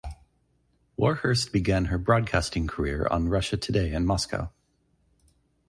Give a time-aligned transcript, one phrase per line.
[0.97, 4.51] Warhurst began her broadcasting career on Russia Today in Moscow.